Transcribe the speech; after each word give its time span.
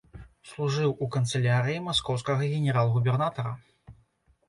Служыў 0.51 0.95
у 1.05 1.09
канцылярыі 1.17 1.85
маскоўскага 1.89 2.51
генерал-губернатара. 2.57 3.57